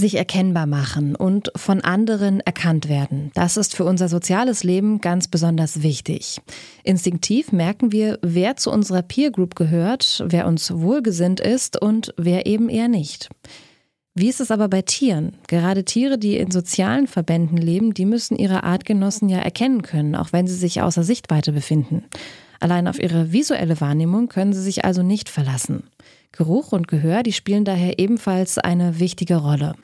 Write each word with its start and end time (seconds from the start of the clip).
sich 0.00 0.16
erkennbar 0.16 0.66
machen 0.66 1.14
und 1.14 1.52
von 1.54 1.80
anderen 1.80 2.40
erkannt 2.40 2.88
werden. 2.88 3.30
Das 3.34 3.56
ist 3.56 3.76
für 3.76 3.84
unser 3.84 4.08
soziales 4.08 4.64
Leben 4.64 5.00
ganz 5.00 5.28
besonders 5.28 5.82
wichtig. 5.82 6.40
Instinktiv 6.82 7.52
merken 7.52 7.92
wir, 7.92 8.18
wer 8.22 8.56
zu 8.56 8.72
unserer 8.72 9.02
Peer 9.02 9.30
Group 9.30 9.54
gehört, 9.54 10.24
wer 10.26 10.46
uns 10.48 10.72
wohlgesinnt 10.72 11.38
ist 11.38 11.80
und 11.80 12.12
wer 12.16 12.46
eben 12.46 12.68
eher 12.68 12.88
nicht. 12.88 13.28
Wie 14.14 14.28
ist 14.28 14.40
es 14.40 14.50
aber 14.50 14.68
bei 14.68 14.82
Tieren? 14.82 15.36
Gerade 15.46 15.84
Tiere, 15.84 16.18
die 16.18 16.36
in 16.36 16.50
sozialen 16.50 17.06
Verbänden 17.06 17.56
leben, 17.56 17.94
die 17.94 18.06
müssen 18.06 18.36
ihre 18.36 18.64
Artgenossen 18.64 19.28
ja 19.28 19.38
erkennen 19.38 19.82
können, 19.82 20.16
auch 20.16 20.32
wenn 20.32 20.48
sie 20.48 20.56
sich 20.56 20.82
außer 20.82 21.04
Sichtweite 21.04 21.52
befinden. 21.52 22.04
Allein 22.58 22.88
auf 22.88 22.98
ihre 22.98 23.32
visuelle 23.32 23.80
Wahrnehmung 23.80 24.28
können 24.28 24.52
sie 24.52 24.62
sich 24.62 24.84
also 24.84 25.02
nicht 25.02 25.28
verlassen. 25.28 25.84
Geruch 26.32 26.72
und 26.72 26.88
Gehör, 26.88 27.22
die 27.22 27.32
spielen 27.32 27.64
daher 27.64 27.98
ebenfalls 27.98 28.58
eine 28.58 28.98
wichtige 29.00 29.36
Rolle. 29.36 29.74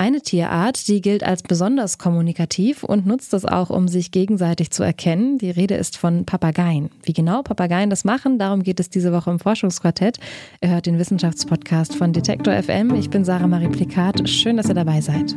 Eine 0.00 0.22
Tierart, 0.22 0.88
die 0.88 1.02
gilt 1.02 1.22
als 1.22 1.42
besonders 1.42 1.98
kommunikativ 1.98 2.84
und 2.84 3.04
nutzt 3.04 3.34
es 3.34 3.44
auch, 3.44 3.68
um 3.68 3.86
sich 3.86 4.10
gegenseitig 4.10 4.70
zu 4.70 4.82
erkennen. 4.82 5.36
Die 5.36 5.50
Rede 5.50 5.74
ist 5.74 5.98
von 5.98 6.24
Papageien. 6.24 6.88
Wie 7.02 7.12
genau 7.12 7.42
Papageien 7.42 7.90
das 7.90 8.04
machen, 8.04 8.38
darum 8.38 8.62
geht 8.62 8.80
es 8.80 8.88
diese 8.88 9.12
Woche 9.12 9.30
im 9.30 9.38
Forschungsquartett. 9.38 10.16
Ihr 10.62 10.70
hört 10.70 10.86
den 10.86 10.98
Wissenschaftspodcast 10.98 11.96
von 11.96 12.14
Detektor 12.14 12.54
FM. 12.54 12.94
Ich 12.94 13.10
bin 13.10 13.26
Sarah 13.26 13.46
Marie 13.46 13.68
Plikat. 13.68 14.26
Schön, 14.26 14.56
dass 14.56 14.68
ihr 14.68 14.74
dabei 14.74 15.02
seid. 15.02 15.36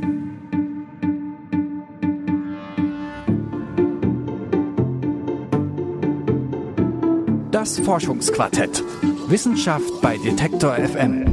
Das 7.52 7.80
Forschungsquartett. 7.80 8.82
Wissenschaft 9.28 10.02
bei 10.02 10.18
Detektor 10.20 10.76
FM. 10.76 11.33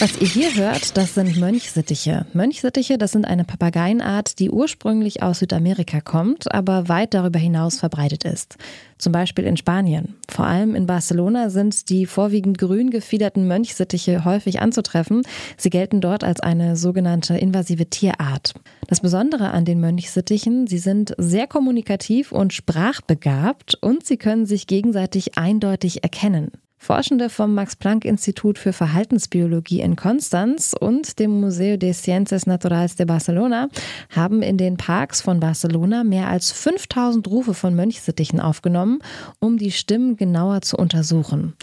Was 0.00 0.16
ihr 0.20 0.28
hier 0.28 0.54
hört, 0.54 0.96
das 0.96 1.14
sind 1.14 1.38
Mönchsittiche. 1.38 2.24
Mönchsittiche, 2.32 2.98
das 2.98 3.10
sind 3.10 3.24
eine 3.24 3.42
Papageienart, 3.42 4.38
die 4.38 4.48
ursprünglich 4.48 5.24
aus 5.24 5.40
Südamerika 5.40 6.00
kommt, 6.00 6.54
aber 6.54 6.88
weit 6.88 7.14
darüber 7.14 7.40
hinaus 7.40 7.80
verbreitet 7.80 8.22
ist. 8.22 8.58
Zum 8.98 9.10
Beispiel 9.12 9.44
in 9.44 9.56
Spanien. 9.56 10.14
Vor 10.28 10.46
allem 10.46 10.76
in 10.76 10.86
Barcelona 10.86 11.50
sind 11.50 11.90
die 11.90 12.06
vorwiegend 12.06 12.58
grün 12.58 12.90
gefiederten 12.90 13.48
Mönchsittiche 13.48 14.24
häufig 14.24 14.60
anzutreffen. 14.60 15.22
Sie 15.56 15.70
gelten 15.70 16.00
dort 16.00 16.22
als 16.22 16.38
eine 16.38 16.76
sogenannte 16.76 17.36
invasive 17.36 17.86
Tierart. 17.86 18.54
Das 18.86 19.00
Besondere 19.00 19.50
an 19.50 19.64
den 19.64 19.80
Mönchsittichen, 19.80 20.68
sie 20.68 20.78
sind 20.78 21.12
sehr 21.18 21.48
kommunikativ 21.48 22.30
und 22.30 22.52
sprachbegabt 22.52 23.74
und 23.80 24.06
sie 24.06 24.16
können 24.16 24.46
sich 24.46 24.68
gegenseitig 24.68 25.36
eindeutig 25.36 26.04
erkennen. 26.04 26.52
Forschende 26.78 27.28
vom 27.28 27.54
Max-Planck-Institut 27.54 28.56
für 28.56 28.72
Verhaltensbiologie 28.72 29.80
in 29.80 29.96
Konstanz 29.96 30.74
und 30.78 31.18
dem 31.18 31.40
Museo 31.40 31.76
de 31.76 31.92
Ciencias 31.92 32.46
Naturales 32.46 32.94
de 32.94 33.04
Barcelona 33.04 33.68
haben 34.10 34.42
in 34.42 34.56
den 34.56 34.76
Parks 34.76 35.20
von 35.20 35.40
Barcelona 35.40 36.04
mehr 36.04 36.28
als 36.28 36.52
5000 36.52 37.26
Rufe 37.28 37.52
von 37.52 37.74
Mönchsittichen 37.74 38.40
aufgenommen, 38.40 39.00
um 39.40 39.58
die 39.58 39.72
Stimmen 39.72 40.16
genauer 40.16 40.62
zu 40.62 40.76
untersuchen. 40.76 41.54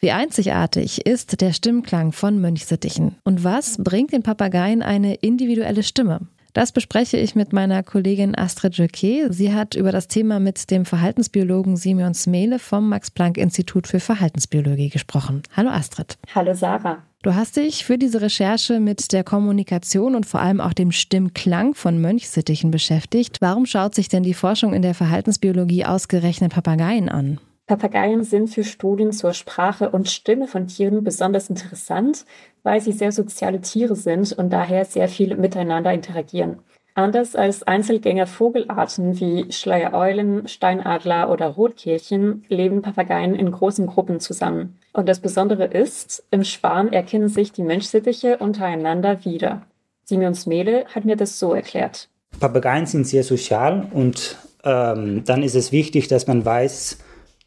Wie 0.00 0.12
einzigartig 0.12 1.06
ist 1.06 1.40
der 1.40 1.52
Stimmklang 1.52 2.12
von 2.12 2.40
Mönchsittichen 2.40 3.16
und 3.24 3.42
was 3.42 3.78
bringt 3.78 4.12
den 4.12 4.22
Papageien 4.22 4.82
eine 4.82 5.14
individuelle 5.14 5.82
Stimme? 5.82 6.20
Das 6.58 6.72
bespreche 6.72 7.16
ich 7.18 7.36
mit 7.36 7.52
meiner 7.52 7.84
Kollegin 7.84 8.36
Astrid 8.36 8.76
Jacquet. 8.76 9.28
Sie 9.30 9.54
hat 9.54 9.76
über 9.76 9.92
das 9.92 10.08
Thema 10.08 10.40
mit 10.40 10.72
dem 10.72 10.84
Verhaltensbiologen 10.84 11.76
Simeon 11.76 12.14
Smele 12.14 12.58
vom 12.58 12.88
Max-Planck-Institut 12.88 13.86
für 13.86 14.00
Verhaltensbiologie 14.00 14.88
gesprochen. 14.88 15.44
Hallo 15.56 15.70
Astrid. 15.70 16.18
Hallo 16.34 16.54
Sarah. 16.54 17.04
Du 17.22 17.36
hast 17.36 17.58
dich 17.58 17.84
für 17.84 17.96
diese 17.96 18.20
Recherche 18.20 18.80
mit 18.80 19.12
der 19.12 19.22
Kommunikation 19.22 20.16
und 20.16 20.26
vor 20.26 20.40
allem 20.40 20.60
auch 20.60 20.72
dem 20.72 20.90
Stimmklang 20.90 21.74
von 21.74 22.00
Mönchsittichen 22.00 22.72
beschäftigt. 22.72 23.36
Warum 23.40 23.64
schaut 23.64 23.94
sich 23.94 24.08
denn 24.08 24.24
die 24.24 24.34
Forschung 24.34 24.74
in 24.74 24.82
der 24.82 24.94
Verhaltensbiologie 24.94 25.84
ausgerechnet 25.84 26.54
Papageien 26.54 27.08
an? 27.08 27.38
Papageien 27.68 28.24
sind 28.24 28.48
für 28.48 28.64
Studien 28.64 29.12
zur 29.12 29.34
Sprache 29.34 29.90
und 29.90 30.08
Stimme 30.08 30.48
von 30.48 30.66
Tieren 30.66 31.04
besonders 31.04 31.50
interessant, 31.50 32.24
weil 32.62 32.80
sie 32.80 32.92
sehr 32.92 33.12
soziale 33.12 33.60
Tiere 33.60 33.94
sind 33.94 34.32
und 34.32 34.50
daher 34.50 34.86
sehr 34.86 35.06
viel 35.06 35.36
miteinander 35.36 35.92
interagieren. 35.92 36.60
Anders 36.94 37.36
als 37.36 37.62
Einzelgänger-Vogelarten 37.62 39.20
wie 39.20 39.52
Schleiereulen, 39.52 40.48
Steinadler 40.48 41.30
oder 41.30 41.46
Rotkehlchen 41.46 42.44
leben 42.48 42.80
Papageien 42.80 43.34
in 43.34 43.52
großen 43.52 43.86
Gruppen 43.86 44.18
zusammen. 44.18 44.78
Und 44.94 45.06
das 45.06 45.20
Besondere 45.20 45.66
ist, 45.66 46.24
im 46.30 46.44
Schwarm 46.44 46.88
erkennen 46.88 47.28
sich 47.28 47.52
die 47.52 47.62
Menschsittiche 47.62 48.38
untereinander 48.38 49.24
wieder. 49.26 49.62
Simeon 50.04 50.34
Smele 50.34 50.86
hat 50.86 51.04
mir 51.04 51.16
das 51.16 51.38
so 51.38 51.52
erklärt. 51.52 52.08
Papageien 52.40 52.86
sind 52.86 53.06
sehr 53.06 53.22
sozial 53.22 53.86
und 53.92 54.38
ähm, 54.64 55.22
dann 55.24 55.42
ist 55.42 55.54
es 55.54 55.70
wichtig, 55.70 56.08
dass 56.08 56.26
man 56.26 56.44
weiß, 56.44 56.98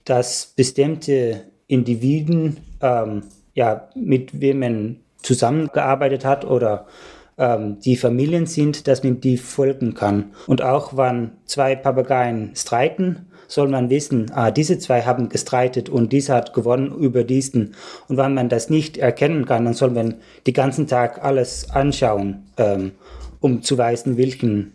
dass 0.05 0.53
bestimmte 0.55 1.41
Individuen, 1.67 2.57
ähm, 2.81 3.23
ja, 3.53 3.89
mit 3.95 4.39
wem 4.39 4.59
man 4.59 4.99
zusammengearbeitet 5.21 6.25
hat 6.25 6.45
oder 6.45 6.87
ähm, 7.37 7.79
die 7.79 7.95
Familien 7.95 8.45
sind, 8.45 8.87
dass 8.87 9.03
man 9.03 9.21
die 9.21 9.37
folgen 9.37 9.93
kann. 9.93 10.31
Und 10.47 10.61
auch 10.61 10.97
wenn 10.97 11.31
zwei 11.45 11.75
Papageien 11.75 12.51
streiten, 12.55 13.27
soll 13.47 13.67
man 13.67 13.89
wissen, 13.89 14.31
ah, 14.33 14.49
diese 14.49 14.79
zwei 14.79 15.01
haben 15.01 15.27
gestreitet 15.27 15.89
und 15.89 16.13
dieser 16.13 16.35
hat 16.35 16.53
gewonnen 16.53 16.95
über 16.95 17.23
diesen. 17.23 17.75
Und 18.07 18.17
wenn 18.17 18.33
man 18.33 18.47
das 18.47 18.69
nicht 18.69 18.97
erkennen 18.97 19.45
kann, 19.45 19.65
dann 19.65 19.73
soll 19.73 19.91
man 19.91 20.15
den 20.47 20.53
ganzen 20.53 20.87
Tag 20.87 21.23
alles 21.23 21.69
anschauen, 21.69 22.45
ähm, 22.57 22.91
um 23.41 23.61
zu 23.61 23.77
weisen, 23.77 24.17
welchen 24.17 24.73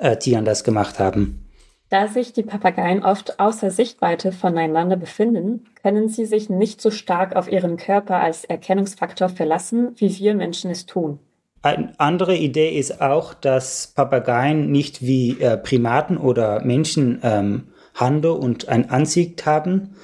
äh, 0.00 0.16
Tieren 0.16 0.44
das 0.44 0.62
gemacht 0.62 0.98
haben. 1.00 1.45
Da 1.88 2.08
sich 2.08 2.32
die 2.32 2.42
Papageien 2.42 3.04
oft 3.04 3.38
außer 3.38 3.70
Sichtweite 3.70 4.32
voneinander 4.32 4.96
befinden, 4.96 5.66
können 5.82 6.08
sie 6.08 6.26
sich 6.26 6.50
nicht 6.50 6.80
so 6.80 6.90
stark 6.90 7.36
auf 7.36 7.50
ihren 7.50 7.76
Körper 7.76 8.20
als 8.20 8.44
Erkennungsfaktor 8.44 9.28
verlassen, 9.28 9.92
wie 9.96 10.18
wir 10.18 10.34
Menschen 10.34 10.70
es 10.70 10.86
tun. 10.86 11.20
Eine 11.62 11.92
andere 11.98 12.36
Idee 12.36 12.76
ist 12.76 13.00
auch, 13.00 13.34
dass 13.34 13.88
Papageien 13.88 14.70
nicht 14.70 15.02
wie 15.02 15.40
äh, 15.40 15.56
Primaten 15.56 16.16
oder 16.16 16.64
Menschen 16.64 17.20
ähm, 17.22 17.68
Hände 17.94 18.32
und 18.32 18.68
ein 18.68 18.90
Ansicht 18.90 19.46
haben. 19.46 19.94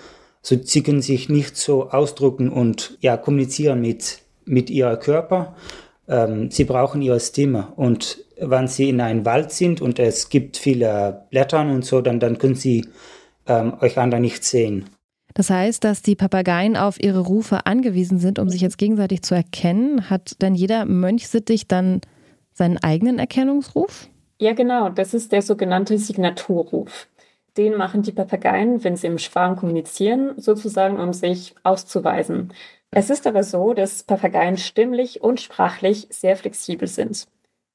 So, 0.40 0.56
sie 0.60 0.82
können 0.82 1.02
sich 1.02 1.28
nicht 1.28 1.56
so 1.56 1.90
ausdrücken 1.90 2.48
und 2.48 2.96
ja, 3.00 3.16
kommunizieren 3.16 3.80
mit, 3.80 4.20
mit 4.44 4.70
ihrem 4.70 4.98
Körper. 4.98 5.54
Ähm, 6.08 6.50
sie 6.50 6.64
brauchen 6.64 7.02
ihre 7.02 7.20
Stimme 7.20 7.68
und 7.76 8.24
wenn 8.44 8.68
sie 8.68 8.88
in 8.88 9.00
einem 9.00 9.24
Wald 9.24 9.52
sind 9.52 9.80
und 9.80 9.98
es 9.98 10.28
gibt 10.28 10.56
viele 10.56 11.26
Blätter 11.30 11.60
und 11.60 11.84
so, 11.84 12.00
dann, 12.00 12.20
dann 12.20 12.38
können 12.38 12.54
sie 12.54 12.86
ähm, 13.46 13.74
euch 13.80 13.98
anderen 13.98 14.22
nicht 14.22 14.44
sehen. 14.44 14.86
Das 15.34 15.48
heißt, 15.48 15.82
dass 15.84 16.02
die 16.02 16.14
Papageien 16.14 16.76
auf 16.76 17.02
ihre 17.02 17.20
Rufe 17.20 17.64
angewiesen 17.66 18.18
sind, 18.18 18.38
um 18.38 18.48
sich 18.48 18.60
jetzt 18.60 18.78
gegenseitig 18.78 19.22
zu 19.22 19.34
erkennen. 19.34 20.10
Hat 20.10 20.42
denn 20.42 20.54
jeder 20.54 20.84
Mönchsittich 20.84 21.68
dann 21.68 22.02
seinen 22.52 22.78
eigenen 22.78 23.18
Erkennungsruf? 23.18 24.08
Ja, 24.38 24.52
genau. 24.52 24.90
Das 24.90 25.14
ist 25.14 25.32
der 25.32 25.40
sogenannte 25.40 25.96
Signaturruf. 25.98 27.08
Den 27.56 27.76
machen 27.76 28.02
die 28.02 28.12
Papageien, 28.12 28.82
wenn 28.84 28.96
sie 28.96 29.06
im 29.06 29.18
Schwarm 29.18 29.56
kommunizieren, 29.56 30.32
sozusagen, 30.36 30.98
um 30.98 31.12
sich 31.12 31.54
auszuweisen. 31.62 32.52
Es 32.90 33.08
ist 33.08 33.26
aber 33.26 33.42
so, 33.42 33.72
dass 33.72 34.02
Papageien 34.02 34.58
stimmlich 34.58 35.22
und 35.22 35.40
sprachlich 35.40 36.08
sehr 36.10 36.36
flexibel 36.36 36.88
sind. 36.88 37.26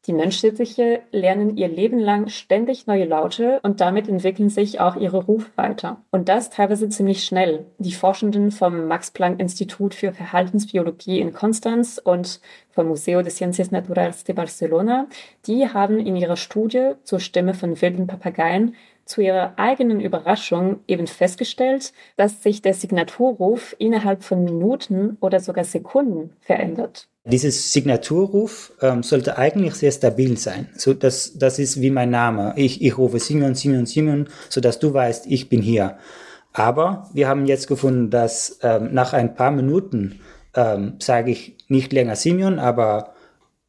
Die 0.07 0.13
Menschsittiche 0.13 1.01
lernen 1.11 1.57
ihr 1.57 1.67
Leben 1.67 1.99
lang 1.99 2.29
ständig 2.29 2.87
neue 2.87 3.03
Laute 3.03 3.59
und 3.63 3.81
damit 3.81 4.07
entwickeln 4.07 4.49
sich 4.49 4.79
auch 4.79 4.95
ihre 4.95 5.25
Rufe 5.25 5.51
weiter. 5.57 6.01
Und 6.11 6.29
das 6.29 6.49
teilweise 6.49 6.87
ziemlich 6.87 7.25
schnell. 7.25 7.65
Die 7.77 7.91
Forschenden 7.91 8.51
vom 8.51 8.87
Max-Planck-Institut 8.87 9.93
für 9.93 10.13
Verhaltensbiologie 10.13 11.19
in 11.19 11.33
Konstanz 11.33 11.99
und 12.01 12.39
vom 12.71 12.87
Museo 12.87 13.21
de 13.21 13.31
Ciencias 13.31 13.71
Naturales 13.71 14.23
de 14.23 14.33
Barcelona, 14.33 15.07
die 15.45 15.67
haben 15.67 15.99
in 15.99 16.15
ihrer 16.15 16.37
Studie 16.37 16.91
zur 17.03 17.19
Stimme 17.19 17.53
von 17.53 17.81
wilden 17.81 18.07
Papageien 18.07 18.75
zu 19.03 19.19
ihrer 19.19 19.53
eigenen 19.57 19.99
Überraschung 19.99 20.79
eben 20.87 21.07
festgestellt, 21.07 21.91
dass 22.15 22.43
sich 22.43 22.61
der 22.61 22.73
Signaturruf 22.73 23.75
innerhalb 23.77 24.23
von 24.23 24.45
Minuten 24.45 25.17
oder 25.19 25.41
sogar 25.41 25.65
Sekunden 25.65 26.31
verändert. 26.39 27.09
Dieses 27.31 27.73
Signaturruf 27.73 28.71
ähm, 28.81 29.03
sollte 29.03 29.37
eigentlich 29.37 29.75
sehr 29.75 29.91
stabil 29.91 30.37
sein. 30.37 30.69
So, 30.75 30.93
das, 30.93 31.37
das 31.37 31.59
ist 31.59 31.81
wie 31.81 31.89
mein 31.89 32.09
Name. 32.09 32.53
Ich, 32.55 32.81
ich 32.81 32.97
rufe 32.97 33.19
Simon, 33.19 33.55
Simon, 33.55 33.85
Simon, 33.85 34.29
sodass 34.49 34.79
du 34.79 34.93
weißt, 34.93 35.25
ich 35.27 35.49
bin 35.49 35.61
hier. 35.61 35.97
Aber 36.53 37.09
wir 37.13 37.27
haben 37.27 37.45
jetzt 37.45 37.67
gefunden, 37.67 38.09
dass 38.09 38.59
ähm, 38.63 38.93
nach 38.93 39.13
ein 39.13 39.35
paar 39.35 39.51
Minuten 39.51 40.19
ähm, 40.55 40.95
sage 40.99 41.31
ich 41.31 41.57
nicht 41.67 41.93
länger 41.93 42.15
Simeon, 42.15 42.59
aber 42.59 43.13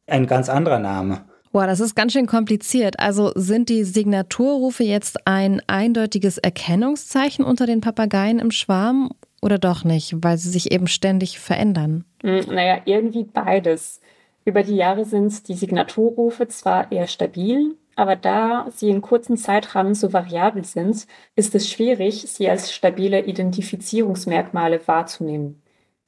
ein 0.07 0.25
ganz 0.25 0.49
anderer 0.49 0.79
Name. 0.79 1.21
Boah, 1.51 1.65
das 1.65 1.79
ist 1.79 1.95
ganz 1.95 2.13
schön 2.13 2.27
kompliziert. 2.27 2.99
Also 2.99 3.31
sind 3.33 3.69
die 3.69 3.83
Signaturrufe 3.83 4.83
jetzt 4.83 5.25
ein 5.25 5.61
eindeutiges 5.65 6.37
Erkennungszeichen 6.37 7.43
unter 7.43 7.65
den 7.65 7.81
Papageien 7.81 8.37
im 8.37 8.51
Schwarm 8.51 9.11
oder 9.41 9.57
doch 9.57 9.83
nicht, 9.83 10.15
weil 10.23 10.37
sie 10.37 10.49
sich 10.49 10.71
eben 10.71 10.87
ständig 10.87 11.39
verändern? 11.39 12.05
Hm, 12.21 12.53
naja, 12.53 12.81
irgendwie 12.85 13.23
beides. 13.23 14.01
Über 14.45 14.63
die 14.63 14.75
Jahre 14.75 15.05
sind 15.05 15.47
die 15.47 15.53
Signaturrufe 15.53 16.47
zwar 16.47 16.91
eher 16.91 17.07
stabil, 17.07 17.75
aber 17.95 18.15
da 18.15 18.67
sie 18.71 18.89
in 18.89 19.01
kurzen 19.01 19.37
Zeitrahmen 19.37 19.93
so 19.93 20.13
variabel 20.13 20.63
sind, 20.63 21.05
ist 21.35 21.53
es 21.53 21.69
schwierig, 21.69 22.21
sie 22.27 22.49
als 22.49 22.71
stabile 22.71 23.25
Identifizierungsmerkmale 23.25 24.87
wahrzunehmen. 24.87 25.61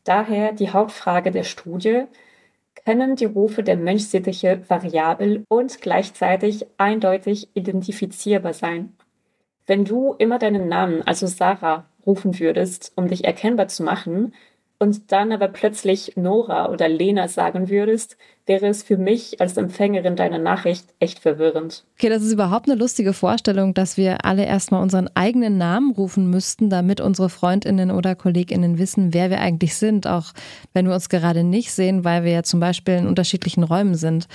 Daher 0.04 0.54
die 0.54 0.72
Hauptfrage 0.72 1.32
der 1.32 1.44
Studie, 1.44 2.06
können 2.86 3.16
die 3.16 3.26
Rufe 3.26 3.62
der 3.62 3.78
Mönchsittiche 3.78 4.62
variabel 4.68 5.44
und 5.50 5.82
gleichzeitig 5.82 6.66
eindeutig 6.78 7.50
identifizierbar 7.54 8.54
sein? 8.54 8.94
Wenn 9.68 9.86
du 9.86 10.16
immer 10.18 10.40
deinen 10.40 10.68
Namen, 10.68 11.02
also 11.04 11.28
Sarah, 11.28 11.86
rufen 12.06 12.40
würdest, 12.40 12.92
um 12.96 13.08
dich 13.08 13.26
erkennbar 13.26 13.68
zu 13.68 13.84
machen, 13.84 14.34
und 14.82 15.12
dann 15.12 15.32
aber 15.32 15.48
plötzlich 15.48 16.14
Nora 16.16 16.72
oder 16.72 16.90
Lena 16.90 17.28
sagen 17.28 17.70
würdest, 17.70 18.18
wäre 18.48 18.66
es 18.66 18.82
für 18.82 18.98
mich 18.98 19.40
als 19.40 19.56
Empfängerin 19.56 20.16
deiner 20.16 20.40
Nachricht 20.40 20.88
echt 20.98 21.20
verwirrend. 21.20 21.86
Okay, 22.00 22.10
das 22.10 22.24
ist 22.24 22.34
überhaupt 22.34 22.68
eine 22.68 22.80
lustige 22.80 23.14
Vorstellung, 23.14 23.76
dass 23.76 23.96
wir 23.96 24.26
alle 24.26 24.44
erstmal 24.44 24.82
unseren 24.82 25.08
eigenen 25.14 25.60
Namen 25.60 25.92
rufen 25.92 26.32
müssten, 26.32 26.72
damit 26.72 27.00
unsere 27.00 27.30
Freundinnen 27.30 27.92
oder 27.92 28.16
Kolleginnen 28.16 28.80
wissen, 28.80 29.14
wer 29.14 29.30
wir 29.30 29.40
eigentlich 29.40 29.76
sind, 29.76 30.08
auch 30.08 30.32
wenn 30.74 30.88
wir 30.88 30.96
uns 30.96 31.10
gerade 31.10 31.44
nicht 31.44 31.72
sehen, 31.72 32.04
weil 32.04 32.24
wir 32.24 32.32
ja 32.32 32.42
zum 32.44 32.60
Beispiel 32.60 32.96
in 32.96 33.08
unterschiedlichen 33.08 33.62
Räumen 33.62 33.94
sind. 33.94 34.28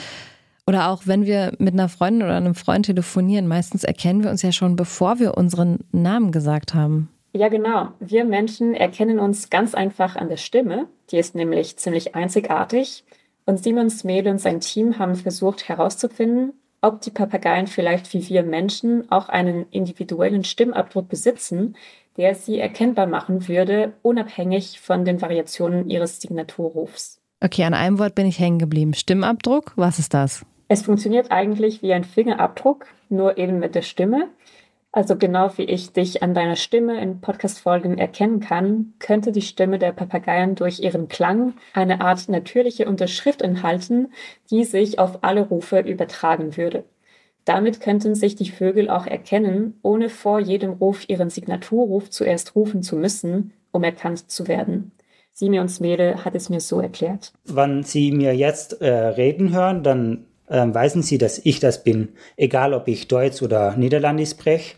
Oder 0.69 0.90
auch 0.90 1.02
wenn 1.06 1.26
wir 1.26 1.54
mit 1.58 1.74
einer 1.74 1.88
Freundin 1.88 2.22
oder 2.22 2.36
einem 2.36 2.54
Freund 2.54 2.86
telefonieren, 2.86 3.48
meistens 3.48 3.82
erkennen 3.82 4.22
wir 4.22 4.30
uns 4.30 4.42
ja 4.42 4.52
schon, 4.52 4.76
bevor 4.76 5.19
wir 5.19 5.36
unseren 5.36 5.80
Namen 5.90 6.30
gesagt 6.30 6.72
haben. 6.72 7.08
Ja, 7.36 7.48
genau. 7.48 7.88
Wir 8.00 8.24
Menschen 8.24 8.72
erkennen 8.74 9.18
uns 9.18 9.50
ganz 9.50 9.74
einfach 9.74 10.16
an 10.16 10.30
der 10.30 10.38
Stimme. 10.38 10.88
Die 11.10 11.18
ist 11.18 11.34
nämlich 11.34 11.76
ziemlich 11.76 12.14
einzigartig. 12.14 13.04
Und 13.44 13.62
Simon 13.62 13.90
Smele 13.90 14.30
und 14.30 14.38
sein 14.38 14.60
Team 14.60 14.98
haben 14.98 15.16
versucht 15.16 15.68
herauszufinden, 15.68 16.54
ob 16.80 17.02
die 17.02 17.10
Papageien 17.10 17.66
vielleicht 17.66 18.14
wie 18.14 18.26
wir 18.26 18.42
Menschen 18.42 19.10
auch 19.12 19.28
einen 19.28 19.66
individuellen 19.70 20.44
Stimmabdruck 20.44 21.10
besitzen, 21.10 21.76
der 22.16 22.34
sie 22.34 22.58
erkennbar 22.58 23.06
machen 23.06 23.48
würde, 23.48 23.92
unabhängig 24.00 24.80
von 24.80 25.04
den 25.04 25.20
Variationen 25.20 25.90
ihres 25.90 26.22
Signaturrufs. 26.22 27.20
Okay, 27.44 27.64
an 27.64 27.74
einem 27.74 27.98
Wort 27.98 28.14
bin 28.14 28.26
ich 28.26 28.38
hängen 28.38 28.58
geblieben. 28.58 28.94
Stimmabdruck, 28.94 29.74
was 29.76 29.98
ist 29.98 30.14
das? 30.14 30.46
Es 30.68 30.82
funktioniert 30.82 31.30
eigentlich 31.30 31.82
wie 31.82 31.92
ein 31.92 32.04
Fingerabdruck, 32.04 32.86
nur 33.10 33.36
eben 33.36 33.58
mit 33.58 33.74
der 33.74 33.82
Stimme. 33.82 34.28
Also 34.96 35.14
genau 35.14 35.50
wie 35.58 35.64
ich 35.64 35.93
dich 35.93 36.22
an 36.22 36.32
deiner 36.32 36.56
Stimme 36.56 36.98
in 37.02 37.20
Podcast-Folgen 37.20 37.98
erkennen 37.98 38.40
kann, 38.40 38.94
könnte 38.98 39.31
die 39.31 39.43
Stimme 39.43 39.78
der 39.78 39.93
Papageien 39.93 40.54
durch 40.54 40.81
ihren 40.81 41.08
Klang 41.08 41.52
eine 41.75 42.00
Art 42.00 42.31
natürliche 42.31 42.88
Unterschrift 42.88 43.43
enthalten, 43.43 44.08
die 44.50 44.64
sich 44.64 44.98
auf 44.98 45.19
alle 45.20 45.43
Rufe 45.43 45.81
übertragen 45.81 46.56
würde. 46.56 46.84
Damit 47.44 47.82
könnten 47.82 48.14
sich 48.14 48.37
die 48.37 48.48
Vögel 48.48 48.88
auch 48.88 49.06
erkennen, 49.06 49.78
ohne 49.82 50.08
vor 50.08 50.40
jedem 50.40 50.70
Ruf 50.70 51.06
ihren 51.10 51.28
Signaturruf 51.28 52.08
zuerst 52.08 52.56
rufen 52.56 52.82
zu 52.82 52.96
müssen, 52.96 53.52
um 53.72 53.84
erkannt 53.84 54.31
zu 54.31 54.48
werden. 54.48 54.93
Simeons 55.31 55.78
Mädel 55.78 56.25
hat 56.25 56.34
es 56.34 56.48
mir 56.48 56.60
so 56.60 56.81
erklärt. 56.81 57.34
Wenn 57.44 57.82
Sie 57.82 58.12
mir 58.12 58.34
jetzt 58.34 58.81
äh, 58.81 58.88
reden 58.88 59.52
hören, 59.52 59.82
dann 59.82 60.25
ähm, 60.48 60.75
weisen 60.75 61.02
Sie, 61.02 61.19
dass 61.19 61.38
ich 61.38 61.60
das 61.60 61.82
bin, 61.82 62.10
egal 62.37 62.75
ob 62.75 62.88
ich 62.88 63.08
Deutsch 63.08 63.43
oder 63.43 63.76
Niederländisch 63.76 64.31
spreche 64.31 64.76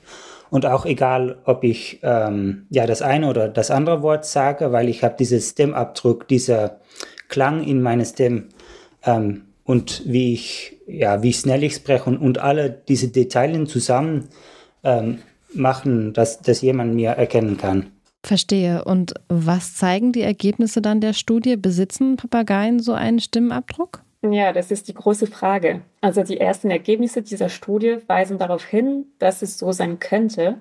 und 0.51 0.67
auch 0.67 0.87
egal, 0.87 1.39
ob 1.45 1.65
ich 1.65 2.01
ähm, 2.03 2.67
ja 2.71 2.87
das 2.87 3.03
eine 3.03 3.29
oder 3.29 3.49
das 3.49 3.71
andere 3.71 4.03
Wort 4.03 4.25
sage, 4.25 4.73
weil 4.73 4.89
ich 4.89 5.03
habe 5.03 5.17
diesen 5.17 5.41
Stimmabdruck, 5.41 6.29
dieser 6.29 6.81
Klang 7.29 7.63
in 7.63 7.83
meiner 7.83 8.05
Stimme 8.05 8.45
ähm, 9.05 9.43
und 9.65 10.03
wie 10.07 10.33
ich 10.33 10.79
ja 10.87 11.23
wie 11.23 11.33
schnell 11.33 11.63
ich 11.65 11.75
spreche 11.75 12.05
und, 12.05 12.19
und 12.19 12.39
alle 12.39 12.71
diese 12.71 13.09
Details 13.09 13.71
zusammen 13.71 14.29
ähm, 14.85 15.19
machen, 15.55 16.13
dass, 16.13 16.41
dass 16.41 16.63
jemand 16.63 16.95
mir 16.95 17.11
erkennen 17.11 17.57
kann. 17.59 17.93
Verstehe. 18.25 18.85
Und 18.85 19.15
was 19.29 19.75
zeigen 19.75 20.13
die 20.13 20.23
Ergebnisse 20.23 20.83
dann 20.83 21.01
der 21.01 21.13
Studie? 21.13 21.57
Besitzen 21.57 22.17
Papageien 22.17 22.81
so 22.81 22.93
einen 22.93 23.21
Stimmabdruck? 23.21 24.03
Ja, 24.23 24.53
das 24.53 24.71
ist 24.73 24.89
die 24.89 24.95
große 24.95 25.29
Frage. 25.29 25.83
Also 26.01 26.25
die 26.25 26.41
ersten 26.41 26.71
Ergebnisse 26.71 27.23
dieser 27.23 27.49
Studie 27.49 27.99
weisen 28.09 28.37
darauf 28.39 28.65
hin, 28.65 29.07
dass 29.21 29.43
es 29.43 29.59
so 29.59 29.71
sein 29.71 30.01
könnte. 30.01 30.61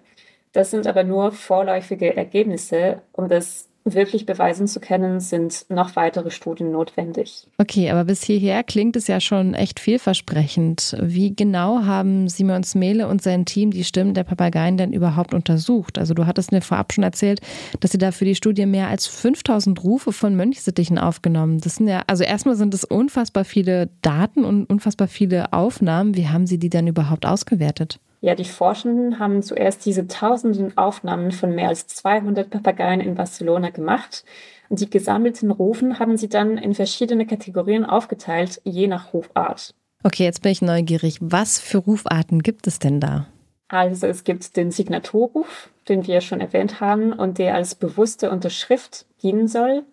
Das 0.52 0.72
sind 0.72 0.86
aber 0.86 1.04
nur 1.04 1.32
vorläufige 1.32 2.16
Ergebnisse, 2.16 3.02
um 3.14 3.30
das 3.30 3.67
wirklich 3.94 4.26
beweisen 4.26 4.68
zu 4.68 4.80
können, 4.80 5.20
sind 5.20 5.66
noch 5.70 5.96
weitere 5.96 6.32
Studien 6.32 6.72
notwendig. 6.72 7.48
Okay, 7.58 7.90
aber 7.90 8.06
bis 8.06 8.24
hierher 8.24 8.64
klingt 8.64 8.96
es 8.96 9.08
ja 9.08 9.20
schon 9.20 9.54
echt 9.54 9.80
vielversprechend. 9.80 10.96
Wie 11.02 11.36
genau 11.36 11.84
haben 11.84 12.30
Simon 12.30 12.64
Smele 12.64 13.08
und 13.08 13.22
sein 13.22 13.46
Team 13.46 13.72
die 13.72 13.84
Stimmen 13.84 14.14
der 14.14 14.24
Papageien 14.24 14.78
denn 14.78 14.94
überhaupt 14.94 15.34
untersucht? 15.34 15.98
Also 15.98 16.14
du 16.14 16.26
hattest 16.26 16.52
mir 16.52 16.62
vorab 16.62 16.94
schon 16.94 17.04
erzählt, 17.04 17.42
dass 17.80 17.92
sie 17.92 17.98
da 17.98 18.12
für 18.12 18.26
die 18.26 18.36
Studie 18.36 18.66
mehr 18.66 18.88
als 18.88 19.08
5000 19.08 19.84
Rufe 19.84 20.12
von 20.12 20.36
Mönchsittichen 20.36 20.98
aufgenommen. 20.98 21.60
Das 21.60 21.76
sind 21.76 21.88
ja, 21.88 22.04
also 22.08 22.24
erstmal 22.24 22.56
sind 22.56 22.74
es 22.74 22.84
unfassbar 22.84 23.46
viele 23.46 23.90
Daten 24.02 24.44
und 24.44 24.66
unfassbar 24.70 25.08
viele 25.08 25.54
Aufnahmen. 25.54 26.16
Wie 26.16 26.28
haben 26.28 26.48
sie 26.48 26.60
die 26.60 26.70
denn 26.70 26.88
überhaupt 26.88 27.26
ausgewertet? 27.26 28.00
Ja, 28.20 28.34
die 28.34 28.46
Forschenden 28.46 29.20
haben 29.20 29.44
zuerst 29.44 29.86
diese 29.86 30.08
tausenden 30.08 30.78
Aufnahmen 30.78 31.32
von 31.32 31.54
mehr 31.54 31.70
als 31.70 31.88
200 31.88 32.50
Papageien 32.50 33.00
in 33.00 33.16
Barcelona 33.16 33.70
gemacht. 33.70 34.24
Und 34.70 34.80
die 34.82 34.90
gesammelten 34.90 35.52
Rufen 35.52 36.00
haben 36.00 36.18
sie 36.18 36.28
dann 36.28 36.58
in 36.58 36.74
verschiedene 36.74 37.26
Kategorien 37.26 37.86
aufgeteilt, 37.86 38.60
je 38.64 38.88
nach 38.88 39.14
Rufart. 39.14 39.74
Okay, 40.04 40.24
jetzt 40.24 40.42
bin 40.42 40.52
ich 40.52 40.62
neugierig. 40.62 41.18
Was 41.22 41.60
für 41.60 41.78
Rufarten 41.78 42.42
gibt 42.42 42.68
es 42.68 42.80
denn 42.80 43.00
da? 43.00 43.28
Also 43.70 44.08
es 44.08 44.24
gibt 44.24 44.56
den 44.56 44.72
Signaturruf, 44.72 45.70
den 45.90 46.08
wir 46.08 46.22
schon 46.22 46.40
erwähnt 46.40 46.80
haben 46.80 47.14
und 47.14 47.38
der 47.38 47.56
als 47.56 47.76
bewusste 47.76 48.32
Unterschrift 48.32 49.06
dienen 49.22 49.48
soll. 49.48 49.84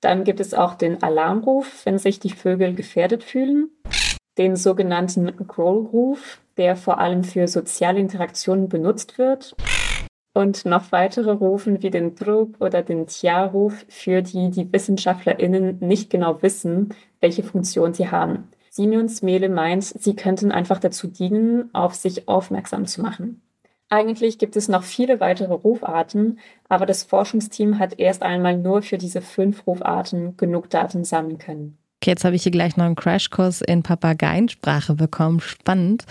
Dann 0.00 0.24
gibt 0.24 0.40
es 0.40 0.54
auch 0.54 0.74
den 0.74 1.02
Alarmruf, 1.02 1.84
wenn 1.84 1.98
sich 1.98 2.20
die 2.20 2.30
Vögel 2.30 2.74
gefährdet 2.74 3.24
fühlen. 3.24 3.70
Den 4.36 4.54
sogenannten 4.56 5.36
Growl-Ruf, 5.36 6.40
der 6.58 6.76
vor 6.76 6.98
allem 6.98 7.24
für 7.24 7.48
soziale 7.48 8.00
Interaktionen 8.00 8.68
benutzt 8.68 9.16
wird. 9.16 9.56
Und 10.34 10.66
noch 10.66 10.92
weitere 10.92 11.32
Rufen 11.32 11.82
wie 11.82 11.90
den 11.90 12.14
Drup 12.14 12.60
oder 12.60 12.82
den 12.82 13.06
Tia-Ruf, 13.06 13.86
für 13.88 14.22
die 14.22 14.50
die 14.50 14.70
WissenschaftlerInnen 14.72 15.78
nicht 15.80 16.10
genau 16.10 16.42
wissen, 16.42 16.94
welche 17.20 17.42
Funktion 17.42 17.94
sie 17.94 18.10
haben. 18.10 18.48
Simeons 18.70 19.22
Mehle 19.22 19.48
meint, 19.48 19.82
sie 19.84 20.14
könnten 20.14 20.52
einfach 20.52 20.78
dazu 20.78 21.08
dienen, 21.08 21.70
auf 21.74 21.94
sich 21.94 22.28
aufmerksam 22.28 22.86
zu 22.86 23.02
machen. 23.02 23.42
Eigentlich 23.88 24.38
gibt 24.38 24.54
es 24.54 24.68
noch 24.68 24.82
viele 24.82 25.18
weitere 25.18 25.54
Rufarten, 25.54 26.38
aber 26.68 26.84
das 26.84 27.04
Forschungsteam 27.04 27.78
hat 27.78 27.98
erst 27.98 28.22
einmal 28.22 28.56
nur 28.58 28.82
für 28.82 28.98
diese 28.98 29.22
fünf 29.22 29.66
Rufarten 29.66 30.36
genug 30.36 30.68
Daten 30.68 31.04
sammeln 31.04 31.38
können. 31.38 31.78
Okay, 32.00 32.10
jetzt 32.10 32.24
habe 32.24 32.36
ich 32.36 32.44
hier 32.44 32.52
gleich 32.52 32.76
noch 32.76 32.84
einen 32.84 32.94
Crashkurs 32.94 33.60
in 33.60 33.82
Papageiensprache 33.82 34.94
bekommen. 34.94 35.40
Spannend. 35.40 36.04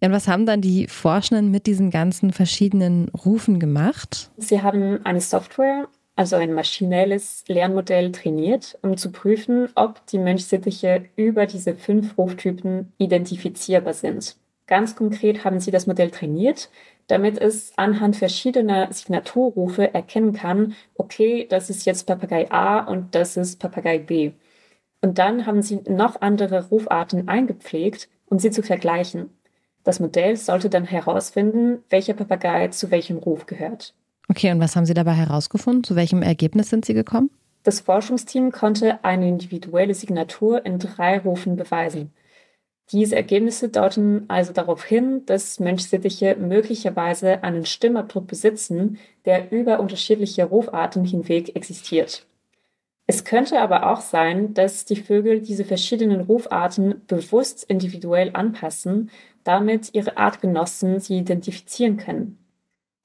Und 0.00 0.12
was 0.12 0.28
haben 0.28 0.44
dann 0.44 0.60
die 0.60 0.86
Forschenden 0.86 1.50
mit 1.50 1.66
diesen 1.66 1.90
ganzen 1.90 2.30
verschiedenen 2.30 3.08
Rufen 3.08 3.58
gemacht? 3.58 4.30
Sie 4.36 4.60
haben 4.60 5.00
eine 5.04 5.22
Software, 5.22 5.88
also 6.14 6.36
ein 6.36 6.52
maschinelles 6.52 7.44
Lernmodell 7.48 8.12
trainiert, 8.12 8.78
um 8.82 8.98
zu 8.98 9.12
prüfen, 9.12 9.70
ob 9.74 10.06
die 10.08 10.18
Mönchsittiche 10.18 11.06
über 11.16 11.46
diese 11.46 11.74
fünf 11.74 12.18
Ruftypen 12.18 12.92
identifizierbar 12.98 13.94
sind. 13.94 14.36
Ganz 14.66 14.94
konkret 14.94 15.44
haben 15.44 15.58
sie 15.58 15.70
das 15.70 15.86
Modell 15.86 16.10
trainiert, 16.10 16.68
damit 17.06 17.38
es 17.38 17.72
anhand 17.76 18.16
verschiedener 18.16 18.92
Signaturrufe 18.92 19.92
erkennen 19.92 20.34
kann, 20.34 20.74
okay, 20.96 21.46
das 21.48 21.70
ist 21.70 21.84
jetzt 21.86 22.06
Papagei 22.06 22.50
A 22.50 22.80
und 22.80 23.14
das 23.14 23.36
ist 23.36 23.58
Papagei 23.58 23.98
B. 23.98 24.32
Und 25.04 25.18
dann 25.18 25.44
haben 25.44 25.60
sie 25.60 25.80
noch 25.86 26.22
andere 26.22 26.70
Rufarten 26.70 27.28
eingepflegt, 27.28 28.08
um 28.24 28.38
sie 28.38 28.50
zu 28.50 28.62
vergleichen. 28.62 29.28
Das 29.82 30.00
Modell 30.00 30.34
sollte 30.34 30.70
dann 30.70 30.84
herausfinden, 30.84 31.84
welcher 31.90 32.14
Papagei 32.14 32.68
zu 32.68 32.90
welchem 32.90 33.18
Ruf 33.18 33.44
gehört. 33.44 33.92
Okay, 34.30 34.50
und 34.50 34.60
was 34.60 34.74
haben 34.74 34.86
Sie 34.86 34.94
dabei 34.94 35.12
herausgefunden? 35.12 35.84
Zu 35.84 35.94
welchem 35.94 36.22
Ergebnis 36.22 36.70
sind 36.70 36.86
Sie 36.86 36.94
gekommen? 36.94 37.28
Das 37.64 37.80
Forschungsteam 37.80 38.50
konnte 38.50 39.04
eine 39.04 39.28
individuelle 39.28 39.92
Signatur 39.92 40.64
in 40.64 40.78
drei 40.78 41.18
Rufen 41.18 41.56
beweisen. 41.56 42.10
Diese 42.90 43.14
Ergebnisse 43.14 43.68
deuten 43.68 44.24
also 44.28 44.54
darauf 44.54 44.84
hin, 44.84 45.26
dass 45.26 45.60
Menschsittiche 45.60 46.36
möglicherweise 46.36 47.44
einen 47.44 47.66
Stimmabdruck 47.66 48.26
besitzen, 48.26 48.96
der 49.26 49.52
über 49.52 49.80
unterschiedliche 49.80 50.44
Rufarten 50.44 51.04
hinweg 51.04 51.54
existiert. 51.56 52.26
Es 53.06 53.24
könnte 53.24 53.60
aber 53.60 53.90
auch 53.92 54.00
sein, 54.00 54.54
dass 54.54 54.86
die 54.86 54.96
Vögel 54.96 55.40
diese 55.40 55.64
verschiedenen 55.64 56.22
Rufarten 56.22 57.02
bewusst 57.06 57.64
individuell 57.64 58.30
anpassen, 58.32 59.10
damit 59.44 59.90
ihre 59.92 60.16
Artgenossen 60.16 61.00
sie 61.00 61.18
identifizieren 61.18 61.98
können. 61.98 62.38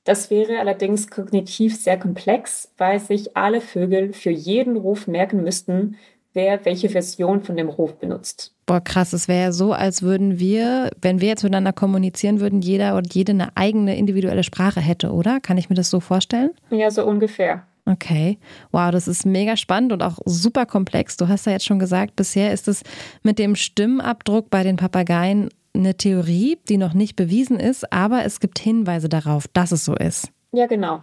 Das 0.05 0.31
wäre 0.31 0.59
allerdings 0.59 1.09
kognitiv 1.09 1.75
sehr 1.75 1.99
komplex, 1.99 2.73
weil 2.77 2.99
sich 2.99 3.35
alle 3.35 3.59
Vögel 3.59 4.13
für 4.13 4.31
jeden 4.31 4.77
Ruf 4.77 5.07
merken 5.07 5.43
müssten, 5.43 5.97
wer 6.33 6.63
welche 6.63 6.89
Version 6.89 7.41
von 7.41 7.57
dem 7.57 7.69
Ruf 7.69 7.95
benutzt. 7.95 8.55
Boah, 8.65 8.81
krass, 8.81 9.13
es 9.13 9.27
wäre 9.27 9.41
ja 9.41 9.51
so, 9.51 9.73
als 9.73 10.01
würden 10.01 10.39
wir, 10.39 10.91
wenn 11.01 11.21
wir 11.21 11.27
jetzt 11.27 11.43
miteinander 11.43 11.73
kommunizieren 11.73 12.39
würden, 12.39 12.61
jeder 12.61 12.95
und 12.95 13.13
jede 13.13 13.33
eine 13.33 13.57
eigene 13.57 13.97
individuelle 13.97 14.43
Sprache 14.43 14.79
hätte, 14.79 15.11
oder? 15.11 15.39
Kann 15.39 15.57
ich 15.57 15.69
mir 15.69 15.75
das 15.75 15.89
so 15.89 15.99
vorstellen? 15.99 16.51
Ja, 16.69 16.89
so 16.91 17.05
ungefähr. 17.05 17.65
Okay. 17.89 18.37
Wow, 18.71 18.91
das 18.91 19.07
ist 19.07 19.25
mega 19.25 19.57
spannend 19.57 19.91
und 19.91 20.03
auch 20.03 20.19
super 20.25 20.67
komplex. 20.67 21.17
Du 21.17 21.27
hast 21.27 21.47
ja 21.47 21.53
jetzt 21.53 21.65
schon 21.65 21.79
gesagt, 21.79 22.15
bisher 22.15 22.53
ist 22.53 22.67
es 22.67 22.83
mit 23.23 23.39
dem 23.39 23.55
Stimmabdruck 23.55 24.51
bei 24.51 24.61
den 24.61 24.75
Papageien 24.75 25.49
eine 25.73 25.95
Theorie, 25.95 26.59
die 26.67 26.77
noch 26.77 26.93
nicht 26.93 27.15
bewiesen 27.15 27.59
ist, 27.59 27.91
aber 27.91 28.25
es 28.25 28.39
gibt 28.39 28.59
Hinweise 28.59 29.09
darauf, 29.09 29.47
dass 29.47 29.71
es 29.71 29.85
so 29.85 29.95
ist. 29.95 30.31
Ja, 30.51 30.67
genau. 30.67 31.01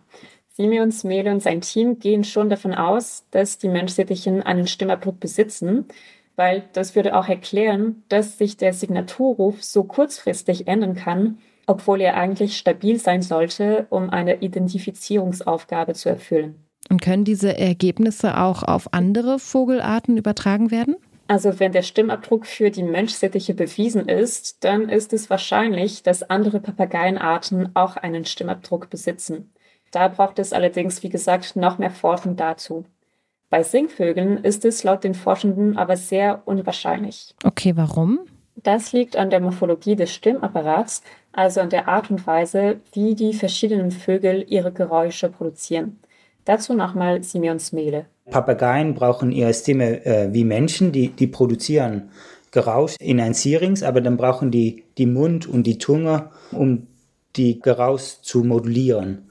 Simeon 0.48 0.92
Smele 0.92 1.32
und 1.32 1.42
sein 1.42 1.60
Team 1.60 1.98
gehen 1.98 2.22
schon 2.22 2.50
davon 2.50 2.72
aus, 2.72 3.26
dass 3.32 3.58
die 3.58 3.68
Menschsittichen 3.68 4.42
einen 4.42 4.68
Stimmabdruck 4.68 5.18
besitzen, 5.18 5.86
weil 6.36 6.64
das 6.72 6.94
würde 6.94 7.16
auch 7.16 7.28
erklären, 7.28 8.04
dass 8.08 8.38
sich 8.38 8.56
der 8.56 8.72
Signaturruf 8.72 9.62
so 9.62 9.84
kurzfristig 9.84 10.68
ändern 10.68 10.94
kann, 10.94 11.38
obwohl 11.66 12.00
er 12.00 12.16
eigentlich 12.16 12.56
stabil 12.56 12.98
sein 13.00 13.22
sollte, 13.22 13.86
um 13.90 14.08
eine 14.10 14.40
Identifizierungsaufgabe 14.40 15.94
zu 15.94 16.08
erfüllen. 16.08 16.65
Und 16.88 17.02
können 17.02 17.24
diese 17.24 17.56
Ergebnisse 17.56 18.38
auch 18.38 18.62
auf 18.62 18.92
andere 18.92 19.38
Vogelarten 19.38 20.16
übertragen 20.16 20.70
werden? 20.70 20.96
Also 21.28 21.58
wenn 21.58 21.72
der 21.72 21.82
Stimmabdruck 21.82 22.46
für 22.46 22.70
die 22.70 22.84
Menschsittiche 22.84 23.54
bewiesen 23.54 24.08
ist, 24.08 24.62
dann 24.62 24.88
ist 24.88 25.12
es 25.12 25.28
wahrscheinlich, 25.28 26.02
dass 26.02 26.22
andere 26.22 26.60
Papageienarten 26.60 27.74
auch 27.74 27.96
einen 27.96 28.24
Stimmabdruck 28.24 28.90
besitzen. 28.90 29.50
Da 29.90 30.08
braucht 30.08 30.38
es 30.38 30.52
allerdings, 30.52 31.02
wie 31.02 31.08
gesagt, 31.08 31.56
noch 31.56 31.78
mehr 31.78 31.90
Forschung 31.90 32.36
dazu. 32.36 32.84
Bei 33.50 33.62
Singvögeln 33.62 34.38
ist 34.44 34.64
es 34.64 34.84
laut 34.84 35.04
den 35.04 35.14
Forschenden 35.14 35.76
aber 35.76 35.96
sehr 35.96 36.42
unwahrscheinlich. 36.46 37.34
Okay, 37.44 37.72
warum? 37.76 38.20
Das 38.56 38.92
liegt 38.92 39.16
an 39.16 39.30
der 39.30 39.40
Morphologie 39.40 39.96
des 39.96 40.12
Stimmapparats, 40.12 41.02
also 41.32 41.60
an 41.60 41.70
der 41.70 41.88
Art 41.88 42.10
und 42.10 42.26
Weise, 42.26 42.80
wie 42.92 43.14
die 43.14 43.34
verschiedenen 43.34 43.90
Vögel 43.90 44.44
ihre 44.48 44.72
Geräusche 44.72 45.28
produzieren. 45.28 46.00
Dazu 46.46 46.74
nochmal 46.74 47.22
Simeons 47.24 47.72
Mehle. 47.72 48.06
Papageien 48.30 48.94
brauchen 48.94 49.32
ihre 49.32 49.52
Stimme 49.52 50.06
äh, 50.06 50.32
wie 50.32 50.44
Menschen, 50.44 50.92
die, 50.92 51.08
die 51.08 51.26
produzieren 51.26 52.10
Geräusch 52.52 52.94
in 53.00 53.20
ein 53.20 53.34
Syrinx, 53.34 53.82
aber 53.82 54.00
dann 54.00 54.16
brauchen 54.16 54.50
die 54.50 54.84
die 54.96 55.06
Mund 55.06 55.46
und 55.46 55.64
die 55.64 55.76
Zunge, 55.76 56.30
um 56.52 56.86
die 57.34 57.60
Geräusch 57.60 58.20
zu 58.22 58.44
modulieren. 58.44 59.28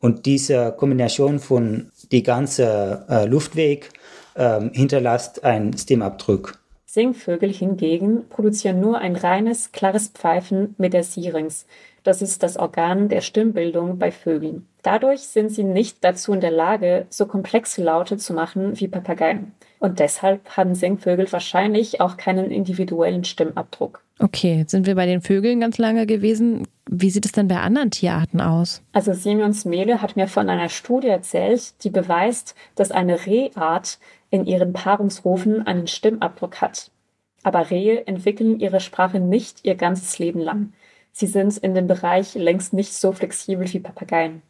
Und 0.00 0.26
diese 0.26 0.72
Kombination 0.72 1.38
von 1.38 1.92
die 2.10 2.22
ganze 2.22 3.04
äh, 3.08 3.26
Luftweg 3.26 3.90
äh, 4.34 4.60
hinterlässt 4.72 5.44
einen 5.44 5.76
Stimmabdruck. 5.76 6.58
Singvögel 6.96 7.52
hingegen 7.52 8.26
produzieren 8.30 8.80
nur 8.80 8.96
ein 8.96 9.16
reines, 9.16 9.70
klares 9.70 10.08
Pfeifen 10.08 10.74
mit 10.78 10.94
der 10.94 11.04
Syrinx. 11.04 11.66
Das 12.04 12.22
ist 12.22 12.42
das 12.42 12.56
Organ 12.56 13.10
der 13.10 13.20
Stimmbildung 13.20 13.98
bei 13.98 14.10
Vögeln. 14.10 14.66
Dadurch 14.82 15.20
sind 15.20 15.50
sie 15.50 15.64
nicht 15.64 15.98
dazu 16.02 16.32
in 16.32 16.40
der 16.40 16.52
Lage, 16.52 17.04
so 17.10 17.26
komplexe 17.26 17.84
Laute 17.84 18.16
zu 18.16 18.32
machen 18.32 18.80
wie 18.80 18.88
Papageien. 18.88 19.52
Und 19.78 19.98
deshalb 19.98 20.56
haben 20.56 20.74
Singvögel 20.74 21.30
wahrscheinlich 21.30 22.00
auch 22.00 22.16
keinen 22.16 22.50
individuellen 22.50 23.24
Stimmabdruck. 23.24 24.02
Okay, 24.18 24.56
jetzt 24.56 24.70
sind 24.70 24.86
wir 24.86 24.94
bei 24.94 25.04
den 25.04 25.20
Vögeln 25.20 25.60
ganz 25.60 25.76
lange 25.76 26.06
gewesen. 26.06 26.66
Wie 26.88 27.10
sieht 27.10 27.26
es 27.26 27.32
denn 27.32 27.48
bei 27.48 27.58
anderen 27.58 27.90
Tierarten 27.90 28.40
aus? 28.40 28.80
Also 28.94 29.12
Simeon 29.12 29.52
Smele 29.52 30.00
hat 30.00 30.16
mir 30.16 30.28
von 30.28 30.48
einer 30.48 30.70
Studie 30.70 31.08
erzählt, 31.08 31.84
die 31.84 31.90
beweist, 31.90 32.54
dass 32.74 32.90
eine 32.90 33.26
Rehart 33.26 33.98
in 34.30 34.46
ihren 34.46 34.72
Paarungsrufen 34.72 35.66
einen 35.66 35.86
Stimmabdruck 35.86 36.60
hat. 36.60 36.90
Aber 37.42 37.70
Rehe 37.70 38.06
entwickeln 38.06 38.60
ihre 38.60 38.80
Sprache 38.80 39.20
nicht 39.20 39.64
ihr 39.64 39.76
ganzes 39.76 40.18
Leben 40.18 40.40
lang. 40.40 40.72
Sie 41.12 41.26
sind 41.26 41.56
in 41.58 41.74
dem 41.74 41.86
Bereich 41.86 42.34
längst 42.34 42.72
nicht 42.72 42.92
so 42.92 43.12
flexibel 43.12 43.72
wie 43.72 43.80
Papageien. 43.80 44.42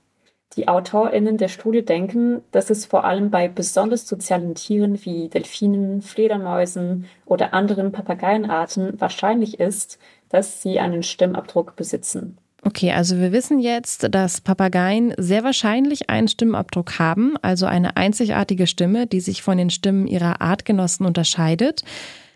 Die 0.54 0.68
AutorInnen 0.68 1.36
der 1.36 1.48
Studie 1.48 1.84
denken, 1.84 2.42
dass 2.52 2.70
es 2.70 2.86
vor 2.86 3.04
allem 3.04 3.30
bei 3.30 3.48
besonders 3.48 4.06
sozialen 4.06 4.54
Tieren 4.54 5.04
wie 5.04 5.28
Delfinen, 5.28 6.02
Fledermäusen 6.02 7.06
oder 7.26 7.52
anderen 7.52 7.92
Papageienarten 7.92 9.00
wahrscheinlich 9.00 9.60
ist, 9.60 9.98
dass 10.28 10.62
sie 10.62 10.78
einen 10.78 11.02
Stimmabdruck 11.02 11.76
besitzen. 11.76 12.38
Okay, 12.66 12.90
also 12.90 13.18
wir 13.18 13.30
wissen 13.30 13.60
jetzt, 13.60 14.08
dass 14.10 14.40
Papageien 14.40 15.14
sehr 15.18 15.44
wahrscheinlich 15.44 16.10
einen 16.10 16.26
Stimmabdruck 16.26 16.98
haben, 16.98 17.36
also 17.40 17.64
eine 17.64 17.96
einzigartige 17.96 18.66
Stimme, 18.66 19.06
die 19.06 19.20
sich 19.20 19.40
von 19.40 19.56
den 19.56 19.70
Stimmen 19.70 20.08
ihrer 20.08 20.40
Artgenossen 20.40 21.06
unterscheidet. 21.06 21.84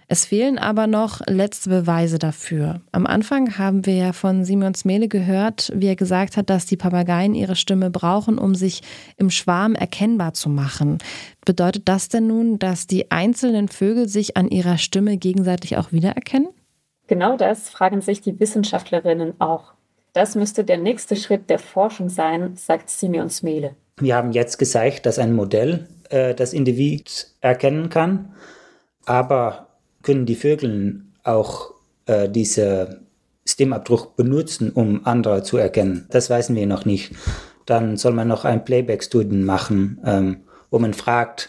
Es 0.06 0.26
fehlen 0.26 0.56
aber 0.56 0.86
noch 0.86 1.20
letzte 1.26 1.70
Beweise 1.70 2.20
dafür. 2.20 2.80
Am 2.92 3.08
Anfang 3.08 3.58
haben 3.58 3.86
wir 3.86 3.94
ja 3.96 4.12
von 4.12 4.44
Simon 4.44 4.74
Smele 4.76 5.08
gehört, 5.08 5.72
wie 5.74 5.88
er 5.88 5.96
gesagt 5.96 6.36
hat, 6.36 6.48
dass 6.48 6.64
die 6.64 6.76
Papageien 6.76 7.34
ihre 7.34 7.56
Stimme 7.56 7.90
brauchen, 7.90 8.38
um 8.38 8.54
sich 8.54 8.82
im 9.16 9.30
Schwarm 9.30 9.74
erkennbar 9.74 10.34
zu 10.34 10.48
machen. 10.48 10.98
Bedeutet 11.44 11.88
das 11.88 12.08
denn 12.08 12.28
nun, 12.28 12.60
dass 12.60 12.86
die 12.86 13.10
einzelnen 13.10 13.66
Vögel 13.66 14.08
sich 14.08 14.36
an 14.36 14.48
ihrer 14.48 14.78
Stimme 14.78 15.16
gegenseitig 15.16 15.76
auch 15.76 15.90
wiedererkennen? 15.90 16.50
Genau 17.08 17.36
das 17.36 17.68
fragen 17.68 18.00
sich 18.00 18.20
die 18.20 18.38
Wissenschaftlerinnen 18.38 19.40
auch. 19.40 19.72
Das 20.12 20.34
müsste 20.34 20.64
der 20.64 20.78
nächste 20.78 21.16
Schritt 21.16 21.50
der 21.50 21.58
Forschung 21.58 22.08
sein, 22.08 22.56
sagt 22.56 22.90
Simeon 22.90 23.30
Smele. 23.30 23.76
Wir 23.98 24.16
haben 24.16 24.32
jetzt 24.32 24.58
gezeigt, 24.58 25.06
dass 25.06 25.18
ein 25.18 25.34
Modell 25.34 25.88
äh, 26.08 26.34
das 26.34 26.52
Individuum 26.52 27.26
erkennen 27.40 27.90
kann, 27.90 28.34
aber 29.04 29.68
können 30.02 30.26
die 30.26 30.34
Vögel 30.34 31.02
auch 31.22 31.74
äh, 32.06 32.28
diese 32.28 33.02
Stimmabdruck 33.46 34.16
benutzen, 34.16 34.70
um 34.70 35.06
andere 35.06 35.42
zu 35.42 35.56
erkennen? 35.58 36.06
Das 36.10 36.30
wissen 36.30 36.56
wir 36.56 36.66
noch 36.66 36.84
nicht. 36.84 37.14
Dann 37.66 37.96
soll 37.96 38.12
man 38.12 38.28
noch 38.28 38.44
ein 38.44 38.64
Playback-Studien 38.64 39.44
machen, 39.44 40.00
ähm, 40.04 40.44
wo 40.70 40.78
man 40.78 40.94
fragt, 40.94 41.48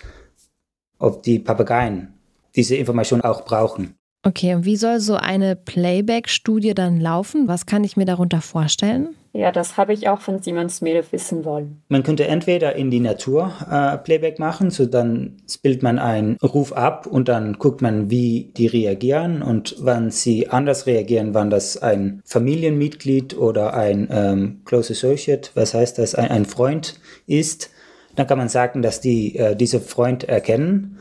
ob 1.00 1.24
die 1.24 1.40
Papageien 1.40 2.14
diese 2.56 2.76
Information 2.76 3.22
auch 3.22 3.46
brauchen. 3.46 3.96
Okay, 4.24 4.54
und 4.54 4.66
wie 4.66 4.76
soll 4.76 5.00
so 5.00 5.16
eine 5.16 5.56
Playback-Studie 5.56 6.76
dann 6.76 7.00
laufen? 7.00 7.48
Was 7.48 7.66
kann 7.66 7.84
ich 7.84 7.98
mir 7.98 8.06
darunter 8.06 8.42
vorstellen? 8.42 9.16
Ja, 9.34 9.52
das 9.52 9.78
habe 9.78 9.94
ich 9.94 10.10
auch 10.10 10.20
von 10.20 10.44
Simon 10.44 10.70
Smede 10.70 11.04
wissen 11.12 11.46
wollen. 11.46 11.82
Man 11.88 12.04
könnte 12.04 12.28
entweder 12.28 12.76
in 12.76 12.92
die 12.92 13.00
Natur 13.00 13.54
äh, 13.72 13.98
Playback 13.98 14.40
machen, 14.40 14.70
so 14.70 14.86
dann 14.86 15.38
spielt 15.50 15.82
man 15.82 16.00
einen 16.00 16.36
Ruf 16.44 16.74
ab 16.74 17.08
und 17.08 17.30
dann 17.30 17.54
guckt 17.54 17.82
man, 17.82 18.10
wie 18.10 18.52
die 18.58 18.68
reagieren 18.68 19.42
und 19.42 19.76
wann 19.80 20.12
sie 20.12 20.50
anders 20.50 20.86
reagieren, 20.86 21.34
wann 21.34 21.50
das 21.50 21.82
ein 21.82 22.22
Familienmitglied 22.26 23.38
oder 23.38 23.74
ein 23.74 24.10
ähm, 24.12 24.62
Close 24.66 24.92
Associate, 24.92 25.50
was 25.56 25.74
heißt 25.74 25.98
das, 25.98 26.14
ein, 26.14 26.30
ein 26.30 26.46
Freund 26.46 27.00
ist. 27.26 27.70
Dann 28.18 28.28
kann 28.28 28.38
man 28.38 28.50
sagen, 28.50 28.82
dass 28.82 29.00
die 29.00 29.38
äh, 29.38 29.56
diese 29.56 29.80
Freund 29.80 30.26
erkennen. 30.26 31.00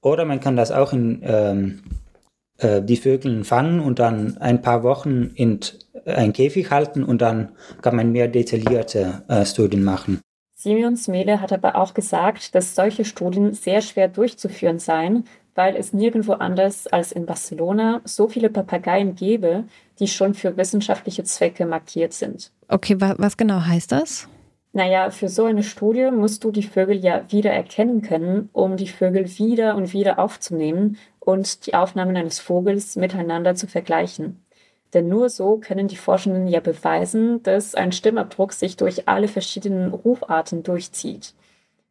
Oder 0.00 0.24
man 0.24 0.40
kann 0.40 0.56
das 0.56 0.72
auch 0.72 0.94
in 0.94 1.20
ähm, 1.22 1.80
äh, 2.58 2.82
die 2.82 2.96
Vögel 2.96 3.44
fangen 3.44 3.80
und 3.80 3.98
dann 3.98 4.36
ein 4.38 4.62
paar 4.62 4.82
Wochen 4.82 5.30
in 5.34 5.60
ein 6.04 6.32
Käfig 6.32 6.70
halten 6.70 7.04
und 7.04 7.22
dann 7.22 7.50
kann 7.82 7.96
man 7.96 8.12
mehr 8.12 8.28
detaillierte 8.28 9.22
äh, 9.28 9.44
Studien 9.44 9.84
machen. 9.84 10.20
Simeon 10.54 10.96
Smele 10.96 11.40
hat 11.40 11.52
aber 11.52 11.76
auch 11.76 11.94
gesagt, 11.94 12.54
dass 12.54 12.74
solche 12.74 13.04
Studien 13.04 13.54
sehr 13.54 13.80
schwer 13.80 14.08
durchzuführen 14.08 14.80
seien, 14.80 15.24
weil 15.54 15.76
es 15.76 15.92
nirgendwo 15.92 16.32
anders 16.32 16.88
als 16.88 17.12
in 17.12 17.26
Barcelona 17.26 18.00
so 18.04 18.28
viele 18.28 18.50
Papageien 18.50 19.14
gäbe, 19.14 19.64
die 20.00 20.08
schon 20.08 20.34
für 20.34 20.56
wissenschaftliche 20.56 21.22
Zwecke 21.24 21.64
markiert 21.64 22.12
sind. 22.12 22.50
Okay, 22.68 22.96
was 22.98 23.36
genau 23.36 23.60
heißt 23.60 23.92
das? 23.92 24.28
Naja, 24.72 25.10
für 25.10 25.28
so 25.28 25.44
eine 25.44 25.62
Studie 25.62 26.10
musst 26.10 26.44
du 26.44 26.50
die 26.50 26.62
Vögel 26.62 26.96
ja 26.96 27.24
wieder 27.30 27.50
erkennen 27.50 28.02
können, 28.02 28.50
um 28.52 28.76
die 28.76 28.86
Vögel 28.86 29.26
wieder 29.38 29.76
und 29.76 29.92
wieder 29.92 30.18
aufzunehmen 30.18 30.98
und 31.28 31.66
die 31.66 31.74
Aufnahmen 31.74 32.16
eines 32.16 32.38
Vogels 32.38 32.96
miteinander 32.96 33.54
zu 33.54 33.66
vergleichen. 33.66 34.42
Denn 34.94 35.08
nur 35.08 35.28
so 35.28 35.58
können 35.58 35.86
die 35.86 35.96
Forschenden 35.96 36.48
ja 36.48 36.60
beweisen, 36.60 37.42
dass 37.42 37.74
ein 37.74 37.92
Stimmabdruck 37.92 38.54
sich 38.54 38.78
durch 38.78 39.08
alle 39.08 39.28
verschiedenen 39.28 39.92
Rufarten 39.92 40.62
durchzieht. 40.62 41.34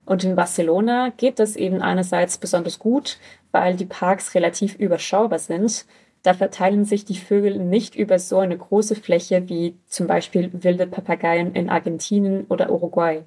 Und 0.05 0.23
in 0.23 0.35
Barcelona 0.35 1.09
geht 1.15 1.37
das 1.37 1.55
eben 1.55 1.83
einerseits 1.83 2.39
besonders 2.39 2.79
gut, 2.79 3.19
weil 3.51 3.75
die 3.75 3.85
Parks 3.85 4.33
relativ 4.33 4.73
überschaubar 4.73 5.37
sind. 5.37 5.85
Da 6.23 6.33
verteilen 6.33 6.83
sich 6.83 7.05
die 7.05 7.19
Vögel 7.19 7.59
nicht 7.59 7.93
über 7.93 8.17
so 8.17 8.39
eine 8.39 8.57
große 8.57 8.95
Fläche 8.95 9.47
wie 9.49 9.75
zum 9.85 10.07
Beispiel 10.07 10.49
wilde 10.51 10.87
Papageien 10.87 11.53
in 11.53 11.69
Argentinien 11.69 12.47
oder 12.49 12.71
Uruguay. 12.71 13.21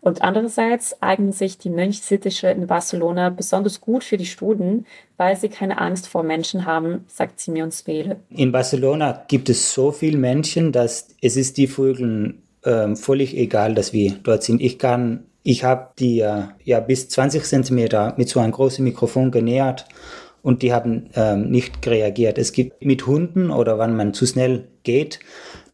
Und 0.00 0.22
andererseits 0.22 1.02
eignen 1.02 1.32
sich 1.32 1.58
die 1.58 1.70
Mönchsittiche 1.70 2.48
in 2.48 2.66
Barcelona 2.66 3.30
besonders 3.30 3.80
gut 3.80 4.04
für 4.04 4.16
die 4.16 4.26
Studien, 4.26 4.86
weil 5.16 5.36
sie 5.36 5.48
keine 5.48 5.78
Angst 5.78 6.08
vor 6.08 6.22
Menschen 6.22 6.66
haben, 6.66 7.04
sagt 7.08 7.40
Simeon 7.40 7.72
Spele. 7.72 8.16
In 8.30 8.52
Barcelona 8.52 9.24
gibt 9.28 9.48
es 9.48 9.72
so 9.72 9.90
viele 9.90 10.18
Menschen, 10.18 10.72
dass 10.72 11.08
es 11.20 11.36
ist 11.36 11.56
die 11.56 11.66
Vögel 11.66 12.34
äh, 12.62 12.94
völlig 12.94 13.36
egal, 13.36 13.74
dass 13.74 13.92
wir 13.92 14.12
dort 14.22 14.42
sind. 14.44 14.60
Ich 14.60 14.78
kann, 14.78 15.24
ich 15.42 15.64
habe 15.64 15.88
die 15.98 16.20
äh, 16.20 16.42
ja 16.64 16.80
bis 16.80 17.08
20 17.08 17.44
Zentimeter 17.44 18.14
mit 18.16 18.28
so 18.28 18.40
einem 18.40 18.52
großen 18.52 18.84
Mikrofon 18.84 19.30
genähert 19.30 19.86
und 20.42 20.62
die 20.62 20.72
haben 20.72 21.10
ähm, 21.14 21.50
nicht 21.50 21.86
reagiert. 21.86 22.38
Es 22.38 22.52
gibt 22.52 22.84
mit 22.84 23.06
Hunden 23.06 23.50
oder 23.50 23.78
wenn 23.78 23.96
man 23.96 24.14
zu 24.14 24.26
schnell 24.26 24.68
geht, 24.82 25.20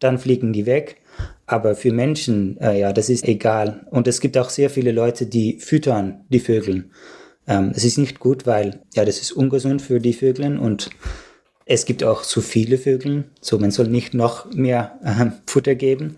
dann 0.00 0.18
fliegen 0.18 0.52
die 0.52 0.66
weg. 0.66 0.96
Aber 1.46 1.74
für 1.74 1.92
Menschen, 1.92 2.58
äh, 2.58 2.80
ja, 2.80 2.92
das 2.92 3.08
ist 3.10 3.24
egal. 3.24 3.86
Und 3.90 4.08
es 4.08 4.20
gibt 4.20 4.38
auch 4.38 4.50
sehr 4.50 4.70
viele 4.70 4.92
Leute, 4.92 5.26
die 5.26 5.58
füttern 5.60 6.24
die 6.30 6.40
Vögel. 6.40 6.90
Ähm, 7.46 7.72
es 7.74 7.84
ist 7.84 7.98
nicht 7.98 8.18
gut, 8.18 8.46
weil, 8.46 8.80
ja, 8.94 9.04
das 9.04 9.20
ist 9.20 9.32
ungesund 9.32 9.82
für 9.82 10.00
die 10.00 10.14
Vögel 10.14 10.58
und 10.58 10.90
es 11.66 11.84
gibt 11.84 12.04
auch 12.04 12.22
zu 12.22 12.40
viele 12.40 12.78
Vögel. 12.78 13.24
So, 13.40 13.58
man 13.58 13.70
soll 13.70 13.88
nicht 13.88 14.14
noch 14.14 14.52
mehr 14.52 14.98
äh, 15.02 15.30
Futter 15.46 15.74
geben. 15.74 16.16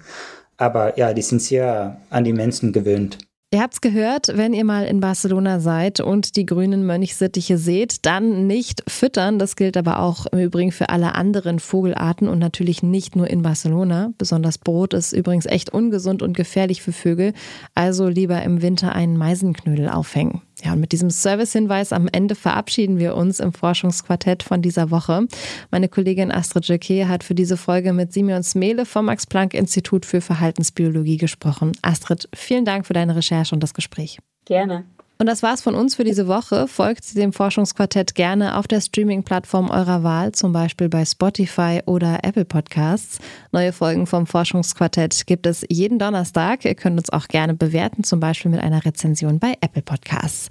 Aber 0.56 0.98
ja, 0.98 1.12
die 1.12 1.22
sind 1.22 1.42
sehr 1.42 2.00
an 2.10 2.24
die 2.24 2.32
Menschen 2.32 2.72
gewöhnt. 2.72 3.18
Ihr 3.56 3.62
habt's 3.62 3.80
gehört, 3.80 4.36
wenn 4.36 4.52
ihr 4.52 4.66
mal 4.66 4.84
in 4.84 5.00
Barcelona 5.00 5.60
seid 5.60 6.00
und 6.00 6.36
die 6.36 6.44
grünen 6.44 6.84
Mönchsittiche 6.84 7.56
seht, 7.56 8.04
dann 8.04 8.46
nicht 8.46 8.84
füttern. 8.86 9.38
Das 9.38 9.56
gilt 9.56 9.78
aber 9.78 10.00
auch 10.00 10.26
im 10.26 10.40
Übrigen 10.40 10.72
für 10.72 10.90
alle 10.90 11.14
anderen 11.14 11.58
Vogelarten 11.58 12.28
und 12.28 12.38
natürlich 12.38 12.82
nicht 12.82 13.16
nur 13.16 13.30
in 13.30 13.40
Barcelona. 13.40 14.12
Besonders 14.18 14.58
Brot 14.58 14.92
ist 14.92 15.14
übrigens 15.14 15.46
echt 15.46 15.72
ungesund 15.72 16.20
und 16.20 16.36
gefährlich 16.36 16.82
für 16.82 16.92
Vögel. 16.92 17.32
Also 17.74 18.08
lieber 18.08 18.42
im 18.42 18.60
Winter 18.60 18.94
einen 18.94 19.16
Meisenknödel 19.16 19.88
aufhängen. 19.88 20.42
Ja, 20.66 20.72
und 20.72 20.80
mit 20.80 20.90
diesem 20.90 21.10
Servicehinweis 21.10 21.92
am 21.92 22.08
Ende 22.10 22.34
verabschieden 22.34 22.98
wir 22.98 23.14
uns 23.14 23.38
im 23.38 23.52
Forschungsquartett 23.52 24.42
von 24.42 24.62
dieser 24.62 24.90
Woche. 24.90 25.28
Meine 25.70 25.88
Kollegin 25.88 26.32
Astrid 26.32 26.66
Jacquet 26.66 27.06
hat 27.06 27.22
für 27.22 27.36
diese 27.36 27.56
Folge 27.56 27.92
mit 27.92 28.12
Simeon 28.12 28.42
Smele 28.42 28.84
vom 28.84 29.04
Max-Planck-Institut 29.04 30.04
für 30.04 30.20
Verhaltensbiologie 30.20 31.18
gesprochen. 31.18 31.70
Astrid, 31.82 32.28
vielen 32.34 32.64
Dank 32.64 32.84
für 32.84 32.94
deine 32.94 33.14
Recherche 33.14 33.54
und 33.54 33.62
das 33.62 33.74
Gespräch. 33.74 34.18
Gerne. 34.44 34.84
Und 35.18 35.26
das 35.26 35.42
war's 35.42 35.62
von 35.62 35.74
uns 35.74 35.94
für 35.94 36.04
diese 36.04 36.28
Woche. 36.28 36.68
Folgt 36.68 37.16
dem 37.16 37.32
Forschungsquartett 37.32 38.14
gerne 38.14 38.58
auf 38.58 38.68
der 38.68 38.80
Streaming-Plattform 38.80 39.70
eurer 39.70 40.02
Wahl, 40.02 40.32
zum 40.32 40.52
Beispiel 40.52 40.88
bei 40.88 41.04
Spotify 41.04 41.80
oder 41.86 42.20
Apple 42.22 42.44
Podcasts. 42.44 43.18
Neue 43.50 43.72
Folgen 43.72 44.06
vom 44.06 44.26
Forschungsquartett 44.26 45.26
gibt 45.26 45.46
es 45.46 45.64
jeden 45.70 45.98
Donnerstag. 45.98 46.64
Ihr 46.64 46.74
könnt 46.74 46.98
uns 46.98 47.10
auch 47.10 47.28
gerne 47.28 47.54
bewerten, 47.54 48.04
zum 48.04 48.20
Beispiel 48.20 48.50
mit 48.50 48.60
einer 48.60 48.84
Rezension 48.84 49.38
bei 49.38 49.54
Apple 49.60 49.82
Podcasts. 49.82 50.48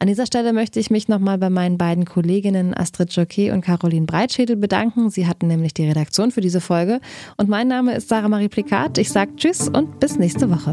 An 0.00 0.06
dieser 0.06 0.26
Stelle 0.26 0.52
möchte 0.52 0.78
ich 0.78 0.90
mich 0.90 1.08
nochmal 1.08 1.38
bei 1.38 1.50
meinen 1.50 1.76
beiden 1.76 2.04
Kolleginnen 2.04 2.72
Astrid 2.72 3.12
Jockey 3.12 3.50
und 3.50 3.62
Caroline 3.62 4.06
Breitschädel 4.06 4.54
bedanken. 4.54 5.10
Sie 5.10 5.26
hatten 5.26 5.48
nämlich 5.48 5.74
die 5.74 5.88
Redaktion 5.88 6.30
für 6.30 6.40
diese 6.40 6.60
Folge. 6.60 7.00
Und 7.36 7.48
mein 7.48 7.66
Name 7.66 7.94
ist 7.96 8.08
Sarah 8.08 8.28
Marie 8.28 8.48
Plikat. 8.48 8.96
Ich 8.98 9.10
sage 9.10 9.34
Tschüss 9.34 9.68
und 9.68 9.98
bis 9.98 10.16
nächste 10.16 10.48
Woche. 10.50 10.72